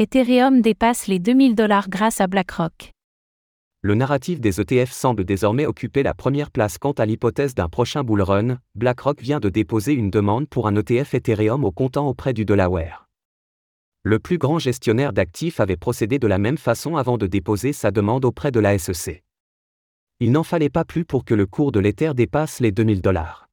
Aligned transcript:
Ethereum 0.00 0.60
dépasse 0.60 1.08
les 1.08 1.18
2000 1.18 1.56
dollars 1.56 1.88
grâce 1.88 2.20
à 2.20 2.28
BlackRock. 2.28 2.92
Le 3.82 3.96
narratif 3.96 4.40
des 4.40 4.60
ETF 4.60 4.92
semble 4.92 5.24
désormais 5.24 5.66
occuper 5.66 6.04
la 6.04 6.14
première 6.14 6.52
place 6.52 6.78
quant 6.78 6.92
à 6.92 7.04
l'hypothèse 7.04 7.56
d'un 7.56 7.68
prochain 7.68 8.04
bull 8.04 8.22
run. 8.22 8.58
BlackRock 8.76 9.20
vient 9.20 9.40
de 9.40 9.48
déposer 9.48 9.94
une 9.94 10.10
demande 10.10 10.48
pour 10.48 10.68
un 10.68 10.76
ETF 10.76 11.14
Ethereum 11.14 11.64
au 11.64 11.72
comptant 11.72 12.06
auprès 12.06 12.32
du 12.32 12.44
Delaware. 12.44 13.08
Le 14.04 14.20
plus 14.20 14.38
grand 14.38 14.60
gestionnaire 14.60 15.12
d'actifs 15.12 15.58
avait 15.58 15.76
procédé 15.76 16.20
de 16.20 16.28
la 16.28 16.38
même 16.38 16.58
façon 16.58 16.94
avant 16.94 17.18
de 17.18 17.26
déposer 17.26 17.72
sa 17.72 17.90
demande 17.90 18.24
auprès 18.24 18.52
de 18.52 18.60
la 18.60 18.78
SEC. 18.78 19.24
Il 20.20 20.30
n'en 20.30 20.44
fallait 20.44 20.70
pas 20.70 20.84
plus 20.84 21.04
pour 21.04 21.24
que 21.24 21.34
le 21.34 21.46
cours 21.46 21.72
de 21.72 21.80
l'Ether 21.80 22.12
dépasse 22.14 22.60
les 22.60 22.70
2000 22.70 23.00
dollars. 23.02 23.47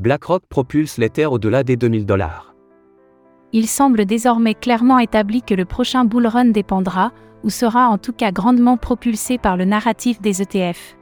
BlackRock 0.00 0.44
propulse 0.48 0.96
l'Ether 0.98 1.26
au-delà 1.26 1.64
des 1.64 1.76
2000 1.76 2.06
dollars. 2.06 2.54
Il 3.52 3.66
semble 3.66 4.04
désormais 4.04 4.54
clairement 4.54 5.00
établi 5.00 5.42
que 5.42 5.54
le 5.54 5.64
prochain 5.64 6.04
bull 6.04 6.28
run 6.28 6.46
dépendra, 6.46 7.10
ou 7.42 7.50
sera 7.50 7.88
en 7.88 7.98
tout 7.98 8.12
cas 8.12 8.30
grandement 8.30 8.76
propulsé 8.76 9.38
par 9.38 9.56
le 9.56 9.64
narratif 9.64 10.20
des 10.20 10.40
ETF. 10.40 10.96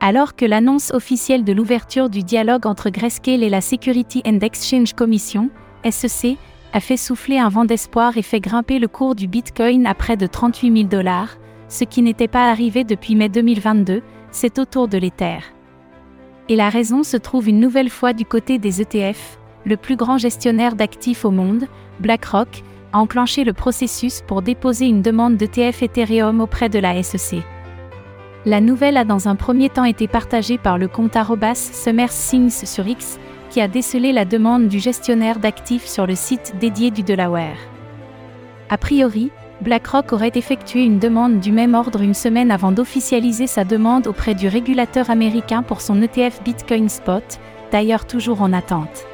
Alors 0.00 0.34
que 0.34 0.44
l'annonce 0.44 0.90
officielle 0.92 1.44
de 1.44 1.52
l'ouverture 1.52 2.10
du 2.10 2.24
dialogue 2.24 2.66
entre 2.66 2.90
Grayscale 2.90 3.44
et 3.44 3.48
la 3.48 3.60
Security 3.60 4.22
and 4.26 4.40
Exchange 4.40 4.94
Commission, 4.94 5.48
SEC, 5.88 6.36
a 6.72 6.80
fait 6.80 6.96
souffler 6.96 7.38
un 7.38 7.48
vent 7.48 7.64
d'espoir 7.64 8.16
et 8.16 8.22
fait 8.22 8.40
grimper 8.40 8.80
le 8.80 8.88
cours 8.88 9.14
du 9.14 9.28
Bitcoin 9.28 9.86
à 9.86 9.94
près 9.94 10.16
de 10.16 10.26
38 10.26 10.76
000 10.78 10.88
dollars, 10.88 11.36
ce 11.68 11.84
qui 11.84 12.02
n'était 12.02 12.26
pas 12.26 12.50
arrivé 12.50 12.82
depuis 12.82 13.14
mai 13.14 13.28
2022, 13.28 14.02
c'est 14.32 14.58
autour 14.58 14.88
de 14.88 14.98
l'Ether. 14.98 15.38
Et 16.50 16.56
la 16.56 16.68
raison 16.68 17.04
se 17.04 17.16
trouve 17.16 17.48
une 17.48 17.60
nouvelle 17.60 17.90
fois 17.90 18.12
du 18.12 18.24
côté 18.24 18.58
des 18.58 18.82
ETF, 18.82 19.38
le 19.64 19.76
plus 19.76 19.94
grand 19.94 20.18
gestionnaire 20.18 20.74
d'actifs 20.74 21.24
au 21.24 21.30
monde, 21.30 21.66
BlackRock, 22.00 22.64
a 22.92 22.98
enclenché 22.98 23.44
le 23.44 23.52
processus 23.52 24.20
pour 24.26 24.42
déposer 24.42 24.86
une 24.86 25.00
demande 25.00 25.36
d'ETF 25.36 25.84
Ethereum 25.84 26.40
auprès 26.40 26.68
de 26.68 26.80
la 26.80 27.00
SEC. 27.04 27.38
La 28.46 28.60
nouvelle 28.60 28.96
a 28.96 29.04
dans 29.04 29.28
un 29.28 29.36
premier 29.36 29.68
temps 29.68 29.84
été 29.84 30.08
partagée 30.08 30.58
par 30.58 30.76
le 30.76 30.88
compte 30.88 31.16
Summers 31.54 32.10
Things 32.10 32.66
sur 32.66 32.84
X, 32.84 33.20
qui 33.48 33.60
a 33.60 33.68
décelé 33.68 34.12
la 34.12 34.24
demande 34.24 34.66
du 34.66 34.80
gestionnaire 34.80 35.38
d'actifs 35.38 35.86
sur 35.86 36.04
le 36.04 36.16
site 36.16 36.54
dédié 36.60 36.90
du 36.90 37.04
Delaware. 37.04 37.58
A 38.70 38.76
priori, 38.76 39.30
BlackRock 39.62 40.12
aurait 40.12 40.32
effectué 40.34 40.84
une 40.84 40.98
demande 40.98 41.38
du 41.38 41.52
même 41.52 41.74
ordre 41.74 42.00
une 42.00 42.14
semaine 42.14 42.50
avant 42.50 42.72
d'officialiser 42.72 43.46
sa 43.46 43.64
demande 43.64 44.06
auprès 44.06 44.34
du 44.34 44.48
régulateur 44.48 45.10
américain 45.10 45.62
pour 45.62 45.82
son 45.82 46.00
ETF 46.00 46.42
Bitcoin 46.42 46.88
Spot, 46.88 47.22
d'ailleurs 47.70 48.06
toujours 48.06 48.40
en 48.40 48.52
attente. 48.52 49.06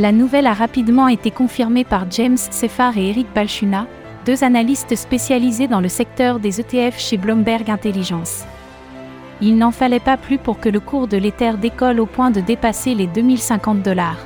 La 0.00 0.10
nouvelle 0.10 0.48
a 0.48 0.54
rapidement 0.54 1.06
été 1.06 1.30
confirmée 1.30 1.84
par 1.84 2.10
James 2.10 2.36
Seffar 2.36 2.98
et 2.98 3.10
Eric 3.10 3.28
Balchuna, 3.32 3.86
deux 4.26 4.42
analystes 4.42 4.96
spécialisés 4.96 5.68
dans 5.68 5.80
le 5.80 5.88
secteur 5.88 6.40
des 6.40 6.60
ETF 6.60 6.98
chez 6.98 7.16
Bloomberg 7.16 7.70
Intelligence. 7.70 8.44
Il 9.40 9.56
n'en 9.56 9.70
fallait 9.70 10.00
pas 10.00 10.16
plus 10.16 10.38
pour 10.38 10.58
que 10.58 10.68
le 10.68 10.80
cours 10.80 11.06
de 11.06 11.16
l'Ether 11.16 11.52
décolle 11.60 12.00
au 12.00 12.06
point 12.06 12.30
de 12.32 12.40
dépasser 12.40 12.94
les 12.94 13.06
2050 13.06 13.82
dollars. 13.82 14.18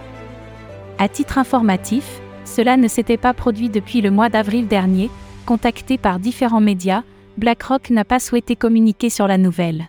À 0.98 1.08
titre 1.08 1.36
informatif, 1.36 2.20
cela 2.48 2.76
ne 2.76 2.88
s'était 2.88 3.16
pas 3.16 3.34
produit 3.34 3.68
depuis 3.68 4.00
le 4.00 4.10
mois 4.10 4.28
d'avril 4.28 4.66
dernier, 4.66 5.10
contacté 5.46 5.98
par 5.98 6.18
différents 6.18 6.60
médias, 6.60 7.02
BlackRock 7.36 7.90
n'a 7.90 8.04
pas 8.04 8.18
souhaité 8.18 8.56
communiquer 8.56 9.10
sur 9.10 9.28
la 9.28 9.38
nouvelle. 9.38 9.88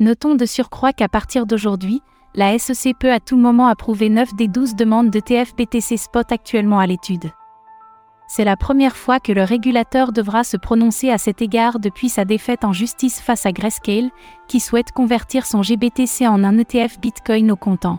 Notons 0.00 0.34
de 0.34 0.46
surcroît 0.46 0.92
qu'à 0.92 1.08
partir 1.08 1.46
d'aujourd'hui, 1.46 2.00
la 2.34 2.58
SEC 2.58 2.94
peut 2.98 3.12
à 3.12 3.20
tout 3.20 3.36
moment 3.36 3.66
approuver 3.66 4.08
9 4.08 4.34
des 4.34 4.48
12 4.48 4.74
demandes 4.74 5.10
de 5.10 5.20
TFBTC 5.20 5.96
Spot 5.96 6.32
actuellement 6.32 6.78
à 6.78 6.86
l'étude. 6.86 7.30
C'est 8.26 8.44
la 8.44 8.56
première 8.56 8.96
fois 8.96 9.20
que 9.20 9.32
le 9.32 9.42
régulateur 9.42 10.12
devra 10.12 10.44
se 10.44 10.56
prononcer 10.56 11.10
à 11.10 11.18
cet 11.18 11.42
égard 11.42 11.78
depuis 11.78 12.08
sa 12.08 12.24
défaite 12.24 12.64
en 12.64 12.72
justice 12.72 13.20
face 13.20 13.44
à 13.44 13.52
Grayscale, 13.52 14.10
qui 14.48 14.60
souhaite 14.60 14.92
convertir 14.92 15.44
son 15.46 15.62
GBTC 15.62 16.26
en 16.26 16.42
un 16.44 16.56
ETF 16.58 17.00
Bitcoin 17.00 17.50
au 17.50 17.56
comptant. 17.56 17.98